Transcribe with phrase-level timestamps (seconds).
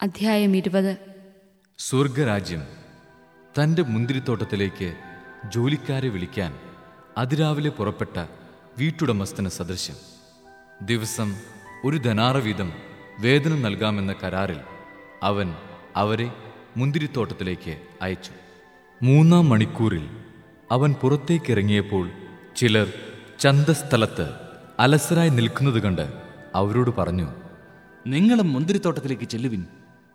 [0.00, 0.96] അധ്യായം ഇരുപത്.
[1.78, 2.60] സ്വർഗരാജ്യം
[3.56, 4.96] തന്റെ മുന്തിരിത്തോട്ടത്തിലേക്ക്
[5.48, 6.52] ജോലിക്കാരെ വിളിക്കാൻ
[7.18, 8.26] അതിരാവിലെ പുറപ്പെട്ട
[8.78, 9.96] വീട്ടുടമസ്ഥന് സദൃശ്യം.
[10.82, 11.34] ദിവസം
[11.84, 12.72] ഒരു ധനാറ വീതം
[13.20, 14.60] വേതനം നൽകാമെന്ന കരാറിൽ
[15.22, 15.54] അവൻ
[15.96, 16.32] അവരെ
[16.76, 18.30] മുന്തിരിത്തോട്ടത്തിലേക്ക് അയച്ചു.
[19.02, 20.06] മൂന്നാം മണിക്കൂറിൽ
[20.70, 22.10] അവൻ പുറത്തേക്കിറങ്ങിയപ്പോൾ
[22.56, 22.92] ചിലർ
[23.40, 24.34] ചന്തസ്ഥലത്ത്
[24.78, 26.06] അലസരായി നിൽക്കുന്നത് കണ്ട്
[26.54, 27.28] അവരോട് പറഞ്ഞു
[28.06, 29.66] നിങ്ങളും മുന്തിരിത്തോട്ടത്തിലേക്ക് ചെല്ലുവിൻ.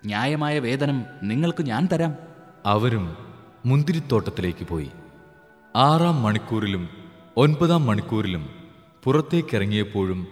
[0.05, 2.15] ന്യായമായ വേതനം നിങ്ങൾക്ക് ഞാൻ തരാം.
[2.65, 3.18] അവരും
[3.65, 4.91] മുന്തിരിത്തോട്ടത്തിലേക്ക് പോയി.
[5.75, 6.89] ആറാം മണിക്കൂറിലും
[7.37, 8.50] ഒൻപതാം മണിക്കൂറിലും
[9.04, 10.28] പുറത്തേക്കിറങ്ങിയപ്പോഴും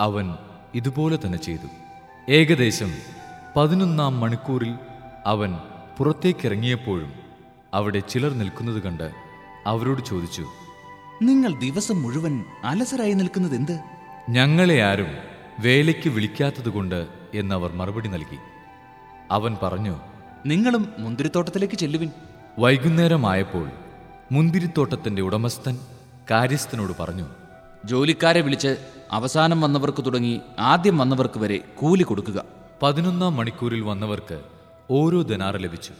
[0.00, 0.34] അവൻ
[0.74, 1.68] ഇതുപോലെ തന്നെ ചെയ്തു.
[2.30, 2.90] ഏകദേശം
[3.56, 4.74] പതിനൊന്നാം മണിക്കൂറിൽ
[5.26, 5.58] അവൻ
[5.98, 7.12] പുറത്തേക്കിറങ്ങിയപ്പോഴും
[7.74, 9.10] അവിടെ ചിലർ നിൽക്കുന്നത് കണ്ട്
[9.66, 10.44] അവരോട് ചോദിച്ചു
[11.22, 13.80] നിങ്ങൾ ദിവസം മുഴുവൻ അലസരായി നിൽക്കുന്നത് എന്ത്
[14.30, 15.12] ഞങ്ങളെ ആരും
[15.60, 18.38] വേലയ്ക്ക് വിളിക്കാത്തതുകൊണ്ട് എന്നവർ മറുപടി നൽകി.
[19.30, 20.00] അവൻ പറഞ്ഞു
[20.46, 22.10] നിങ്ങളും മുന്തിരിത്തോട്ടത്തിലേക്ക് ചെല്ലുവിൻ.
[22.58, 23.70] വൈകുന്നേരമായപ്പോൾ
[24.32, 25.78] മുന്തിരിത്തോട്ടത്തിന്റെ ഉടമസ്ഥൻ
[26.30, 27.24] കാര്യസ്ഥനോട് പറഞ്ഞു
[27.84, 28.76] ജോലിക്കാരെ വിളിച്ച്
[29.12, 32.44] അവസാനം വന്നവർക്ക് തുടങ്ങി ആദ്യം വന്നവർക്ക് വരെ കൂലി കൊടുക്കുക.
[32.82, 34.40] പതിനൊന്നാം മണിക്കൂറിൽ വന്നവർക്ക്
[34.90, 35.92] ഓരോ ധനാറ് ലഭിച്ചു.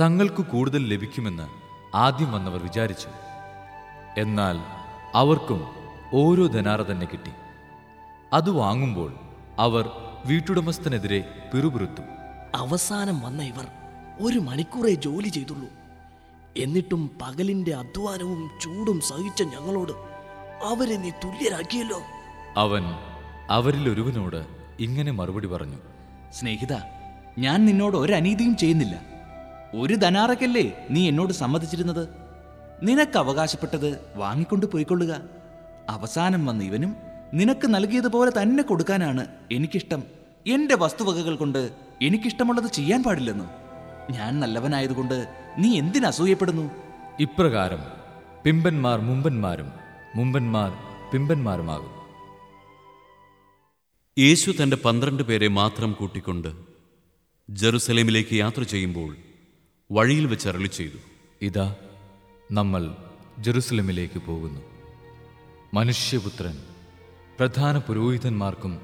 [0.00, 1.48] തങ്ങൾക്ക് കൂടുതൽ ലഭിക്കുമെന്ന്
[1.96, 3.08] ആദ്യം വന്നവർ വിചാരിച്ചു.
[4.20, 4.58] എന്നാൽ
[5.14, 5.64] അവർക്കും
[6.14, 7.30] ഓരോ ധനാറ് തന്നെ കിട്ടി.
[8.32, 9.14] അത് വാങ്ങുമ്പോൾ
[9.58, 9.90] അവർ
[10.26, 11.24] വീട്ടുടമസ്ഥനെതിരെ
[11.54, 12.02] പിറുപിറുത്തു.
[12.54, 13.66] അവസാനം വന്ന ഇവർ
[14.20, 15.68] ഒരു മണിക്കൂറേ ജോലി ചെയ്തുള്ളൂ.
[16.56, 19.92] എന്നിട്ടും പകലിന്റെ അധ്വാനവും ചൂടും സഹിച്ച ഞങ്ങളോട്
[20.64, 22.00] അവരെ നീ തുല്യരാക്കിയല്ലോ.
[22.56, 22.84] അവൻ
[23.50, 24.46] അവരിൽ ഒരുവനോട്
[24.80, 25.76] ഇങ്ങനെ മറുപടി പറഞ്ഞു.
[26.32, 26.74] സ്നേഹിത
[27.38, 29.00] ഞാൻ നിന്നോട് ഒരനീതിയും അനീതിയും ചെയ്യുന്നില്ല.
[29.74, 32.08] ഒരു ധനാറക്കല്ലേ നീ എന്നോട് സമ്മതിച്ചിരുന്നത്?
[32.82, 35.20] നിനക്ക് അവകാശപ്പെട്ടത് വാങ്ങിക്കൊണ്ട് പോയിക്കൊള്ളുക.
[35.88, 36.96] അവസാനം വന്ന ഇവനും
[37.34, 40.02] നിനക്ക് നൽകിയതുപോലെ തന്നെ കൊടുക്കാനാണ് എനിക്കിഷ്ടം.
[40.46, 41.70] എന്റെ വസ്തുവകകൾ കൊണ്ട്
[42.02, 43.44] എനിക്കിഷ്ടമുള്ളത് ചെയ്യാൻ പാടില്ലെന്നു?
[44.10, 45.26] ഞാൻ നല്ലവനായതുകൊണ്ട്
[45.58, 46.70] നീ എന്തിനസൂയപ്പെടുന്നു
[47.20, 47.78] ഇപ്രകാരം
[48.44, 49.72] പിമ്പന്മാർ മുമ്പന്മാരും
[50.16, 50.72] മുമ്പന്മാർ
[51.12, 51.96] പിമ്പന്മാരുമാകും.
[54.18, 56.48] യേശു തന്റെ പന്ത്രണ്ട് പേരെ മാത്രം കൂട്ടിക്കൊണ്ട്
[57.50, 59.16] ജെറുസലേമിലേക്ക് യാത്ര ചെയ്യുമ്പോൾ
[59.92, 60.96] വഴിയിൽ വെച്ച് അരളി ചെയ്തു.
[61.42, 61.76] ഇതാ
[62.52, 62.94] നമ്മൾ
[63.38, 64.60] ജെറുസലമിലേക്ക് പോകുന്നു.
[65.74, 66.75] മനുഷ്യപുത്രൻ
[67.38, 68.80] പ്രധാന പുരോഹിതന്മാർക്കും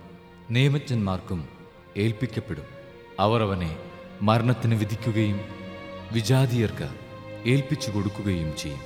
[0.51, 1.49] നിയമജ്ഞന്മാർക്കും
[1.97, 2.65] ഏൽപ്പിക്കപ്പെടും.
[3.21, 3.77] അവർ അവനെ
[4.23, 5.41] മരണത്തിന് വിധിക്കുകയും
[6.13, 6.95] വിജാതിയർക്ക്
[7.47, 8.81] ഏൽപ്പിച്ചു കൊടുക്കുകയും ചെയ്യും.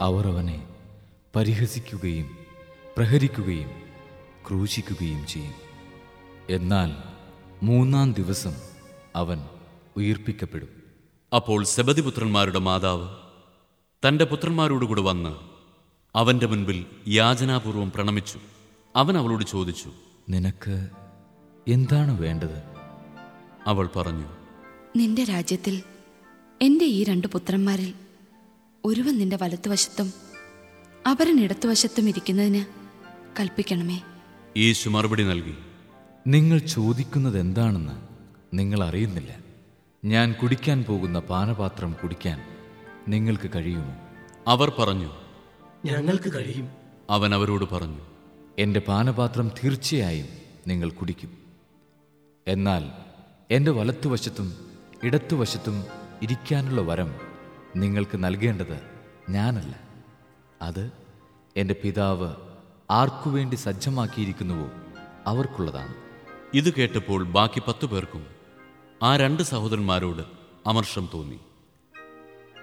[0.00, 0.68] അവർ അവനെ
[1.36, 2.38] പരിഹസിക്കുകയും
[2.96, 3.70] പ്രഹരിക്കുകയും
[4.48, 5.54] ക്രൂശിക്കുകയും ചെയ്യും.
[6.50, 6.92] എന്നാൽ
[7.62, 8.52] മൂന്നാം ദിവസം
[9.16, 9.44] അവൻ
[9.96, 10.68] ഉയർപ്പിക്കപ്പെടും.
[11.36, 13.08] അപ്പോൾ സെബദിപുത്രന്മാരുടെ മാതാവ്
[14.08, 15.36] തന്റെ പുത്രന്മാരോടുകൂടെ വന്ന്
[16.16, 18.38] അവന്റെ മുൻപിൽ യാചനാപൂർവം പ്രണമിച്ചു.
[18.96, 19.90] അവൻ അവളോട് ചോദിച്ചു
[20.28, 20.88] നിനക്ക്
[21.68, 22.62] എന്താണ് വേണ്ടത്?
[23.66, 24.26] അവൾ പറഞ്ഞു
[24.96, 25.82] നിന്റെ രാജ്യത്തിൽ
[26.62, 27.94] എന്റെ ഈ രണ്ട് പുത്രന്മാരിൽ
[28.84, 30.12] ഒരുവൻ നിന്റെ വലത്തുവശത്തും
[31.10, 32.64] അപരൻ ഇടത്തുവശത്തും ഇരിക്കുന്നതിന്
[33.40, 34.00] കൽപ്പിക്കണമേ.
[34.56, 35.54] യേശു മറുപടി നൽകി
[36.26, 37.96] നിങ്ങൾ ചോദിക്കുന്നത് എന്താണെന്ന്
[38.58, 39.38] നിങ്ങൾ അറിയുന്നില്ല.
[40.04, 42.40] ഞാൻ കുടിക്കാൻ പോകുന്ന പാനപാത്രം കുടിക്കാൻ
[43.08, 43.94] നിങ്ങൾക്ക് കഴിയുമോ?
[44.48, 45.10] അവർ പറഞ്ഞു
[45.84, 46.68] ഞങ്ങൾക്ക് കഴിയും.
[47.10, 48.09] അവൻ അവരോട് പറഞ്ഞു
[48.60, 50.26] എന്റെ പാനപാത്രം തീർച്ചയായും
[50.66, 51.38] നിങ്ങൾ കുടിക്കും.
[52.48, 52.90] എന്നാൽ
[53.50, 54.54] എന്റെ വലത്തുവശത്തും
[55.04, 55.84] ഇടത്തുവശത്തും
[56.22, 57.14] ഇരിക്കാനുള്ള വരം
[57.76, 58.80] നിങ്ങൾക്ക് നൽകേണ്ടത്
[59.30, 59.80] ഞാനല്ല.
[60.62, 60.92] അത്
[61.56, 62.34] എന്റെ പിതാവ്
[62.90, 64.70] ആർക്കുവേണ്ടി സജ്ജമാക്കിയിരിക്കുന്നുവോ
[65.26, 65.94] അവർക്കുള്ളതാണ്.
[66.54, 68.26] ഇത് കേട്ടപ്പോൾ ബാക്കി പത്തു പേർക്കും
[69.02, 70.22] ആ രണ്ട് സഹോദരന്മാരോട്
[70.66, 71.40] അമർഷം തോന്നി.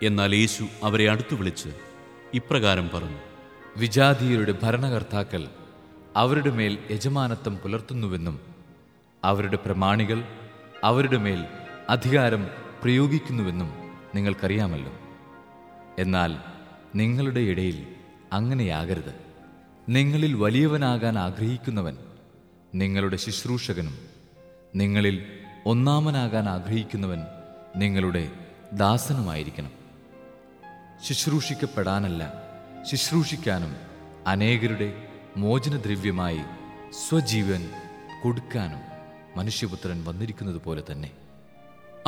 [0.04, 1.70] എന്നാൽ യേശു അവരെ അടുത്തു വിളിച്ച്
[2.34, 3.20] ഇപ്രകാരം പറഞ്ഞു.
[3.78, 5.48] വിജാതീയരുടെ ഭരണകർത്താക്കൾ
[6.18, 8.40] അവരുടെ മേൽ യജമാനത്വം പുലർത്തുന്നുവെന്നും
[9.24, 10.24] അവരുടെ പ്രമാണികൾ
[10.84, 11.46] അവരുടെ മേൽ
[11.90, 12.48] അധികാരം
[12.84, 13.74] പ്രയോഗിക്കുന്നുവെന്നും
[14.16, 14.94] നിങ്ങൾക്കറിയാമല്ലോ.
[16.00, 16.38] എന്നാൽ
[16.96, 17.96] നിങ്ങളുടെ ഇടയിൽ
[18.34, 19.16] അങ്ങനെയാകരുത്.
[19.90, 21.98] നിങ്ങളിൽ വലിയവനാകാൻ ആഗ്രഹിക്കുന്നവൻ
[22.76, 23.98] നിങ്ങളുടെ ശുശ്രൂഷകനും
[24.76, 25.26] നിങ്ങളിൽ
[25.66, 27.24] ഒന്നാമനാകാൻ ആഗ്രഹിക്കുന്നവൻ
[27.76, 28.32] നിങ്ങളുടെ
[28.74, 29.72] ദാസനുമായിരിക്കണം.
[31.04, 32.34] ശുശ്രൂഷിക്കപ്പെടാനല്ല
[32.92, 33.76] ശുശ്രൂഷിക്കാനും
[34.28, 35.07] അനേകരുടെ
[35.42, 36.44] മോചനദ്രവ്യമായി
[37.02, 37.64] സ്വജീവൻ
[38.24, 38.82] കൊടുക്കാനും
[39.38, 41.10] മനുഷ്യപുത്രൻ വന്നിരിക്കുന്നത് പോലെ തന്നെ.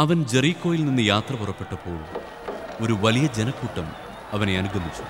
[0.03, 1.99] അവൻ ജെറീക്കോയിൽ നിന്ന് യാത്ര പുറപ്പെട്ടപ്പോൾ
[2.83, 3.87] ഒരു വലിയ ജനക്കൂട്ടം
[4.35, 5.05] അവനെ അനുഗമിച്ചു.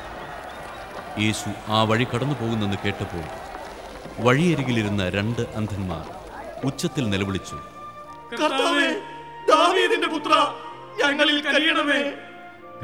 [1.23, 3.25] യേശു ആ വഴി കടന്നു പോകുന്നെന്ന് കേട്ടപ്പോൾ
[4.25, 6.05] വഴിയരികിലിരുന്ന രണ്ട് അന്ധന്മാർ
[6.69, 7.57] ഉച്ചത്തിൽ നിലവിളിച്ചു
[8.41, 8.89] കർത്താവേ
[9.51, 10.33] ദാവീദിന്റെ പുത്ര
[11.01, 12.01] ഞങ്ങളിൽ കഴിയണമേ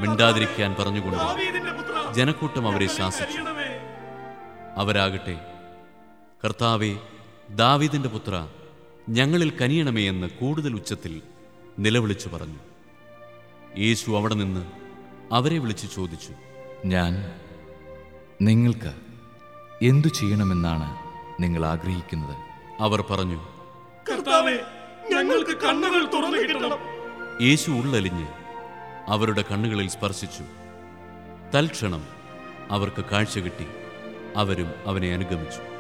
[0.02, 1.26] മിണ്ടാതിരിക്കാൻ പറഞ്ഞുകൊണ്ട്
[2.18, 3.42] ജനക്കൂട്ടം അവരെ ശാസിച്ചു.
[4.78, 5.40] അവരാകട്ടെ.
[6.46, 6.96] കർത്താവെ
[7.50, 8.48] ദാവിദിന്റെ പുത്ര
[9.10, 11.22] ഞങ്ങളിൽ കനിയണമേ എന്ന് കൂടുതൽ ഉച്ചത്തിൽ
[11.80, 12.60] നിലവിളിച്ചു പറഞ്ഞു.
[13.78, 14.66] യേശു അവിടെ നിന്ന്
[15.32, 16.34] അവരെ വിളിച്ച് ചോദിച്ചു
[16.86, 17.40] ഞാൻ
[18.42, 18.94] നിങ്ങൾക്ക്
[19.82, 20.98] എന്തു ചെയ്യണമെന്നാണ്
[21.44, 22.36] നിങ്ങൾ ആഗ്രഹിക്കുന്നത്?
[22.80, 23.40] അവർ പറഞ്ഞു
[24.12, 24.56] കർത്താവേ
[25.10, 26.80] ഞങ്ങൾക്ക് കണ്ണുകൾ തുറന്നു കിട്ടണം.
[27.42, 28.28] യേശു ഉള്ളലിഞ്ഞ്
[29.08, 30.44] അവരുടെ കണ്ണുകളിൽ സ്പർശിച്ചു.
[31.56, 32.06] തൽക്ഷണം
[32.72, 33.68] അവർക്ക് കാഴ്ച കിട്ടി.
[34.36, 35.75] അവരും അവനെ അനുഗമിച്ചു.